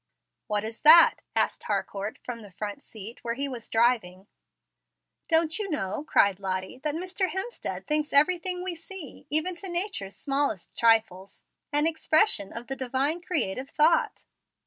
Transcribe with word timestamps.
"What 0.47 0.63
is 0.63 0.81
that?" 0.81 1.21
asked 1.35 1.65
Harcourt 1.65 2.17
from 2.25 2.41
the 2.41 2.49
front 2.49 2.81
seat, 2.81 3.23
where 3.23 3.35
he 3.35 3.47
was 3.47 3.69
driving. 3.69 4.25
"Do 5.27 5.47
you 5.51 5.69
know," 5.69 6.05
cried 6.07 6.39
Lottie, 6.39 6.79
"that 6.79 6.95
Mr 6.95 7.29
Hemstead 7.29 7.85
thinks 7.85 8.11
everything 8.11 8.63
we 8.63 8.73
see, 8.73 9.27
even 9.29 9.55
to 9.57 9.69
nature's 9.69 10.15
smallest 10.15 10.75
trifles, 10.75 11.43
an 11.71 11.85
'expression 11.85 12.51
of 12.51 12.65
the 12.65 12.75
Divine 12.75 13.21
creative 13.21 13.69
thought.'" 13.69 14.25